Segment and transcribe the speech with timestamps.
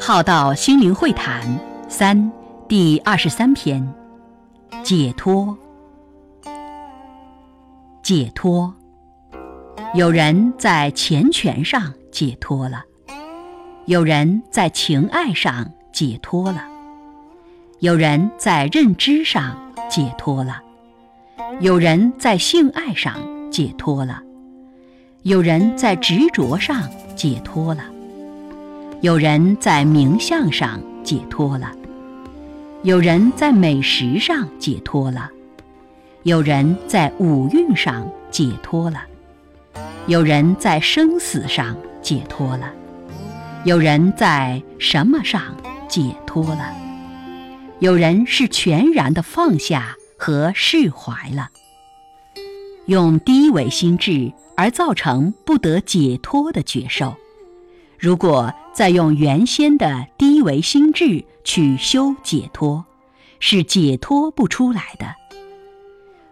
[0.00, 1.42] 浩道心灵会谈
[1.88, 2.32] 三
[2.66, 3.86] 第二十三篇。
[4.82, 5.56] 解脱。
[8.02, 8.72] 解脱。
[9.94, 12.84] 有人在钱权上解脱了。
[13.86, 16.66] 有人在情爱上解脱了。
[17.80, 19.56] 有人在认知上
[19.90, 20.62] 解脱了。
[21.60, 23.14] 有人在性爱上
[23.50, 24.22] 解脱了。
[25.28, 27.84] 有人在执着上解脱了。
[29.02, 31.70] 有人在名相上解脱了，
[32.82, 35.28] 有人在美食上解脱了，
[36.22, 39.02] 有人在五蕴上解脱了，
[40.06, 42.72] 有人在生死上解脱了，
[43.64, 45.42] 有人在什么上
[45.90, 46.72] 解脱了？
[47.80, 51.50] 有人是全然的放下和释怀了。
[52.88, 57.14] 用低维心智而造成不得解脱的觉受。
[57.98, 62.82] 如果再用原先的低维心智去修解脱，
[63.40, 65.06] 是解脱不出来的。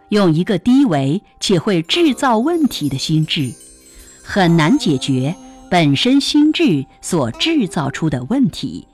[0.09, 3.53] 用一个低维且会制造问题的心智，
[4.23, 5.35] 很难解决
[5.69, 8.87] 本身心智所制造出的问题。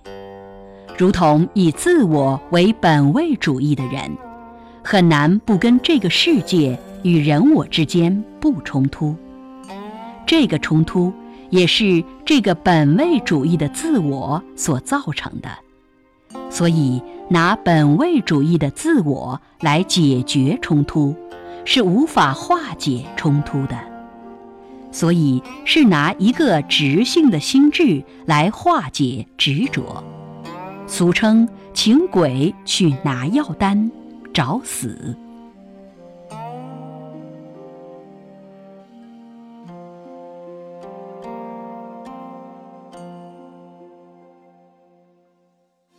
[0.98, 4.12] 如同以自我为本位主义的人，
[4.84, 9.16] 很难不跟这个世界与人我之间不冲突。
[10.26, 11.14] 这个冲突。
[11.50, 15.50] 也是这个本位主义的自我所造成的，
[16.50, 21.16] 所以拿本位主义的自我来解决冲突，
[21.64, 23.78] 是无法化解冲突的。
[24.92, 30.04] 所以是拿一个直性的心智来化解执着，
[30.88, 33.92] 俗称请鬼去拿药单，
[34.34, 35.16] 找死。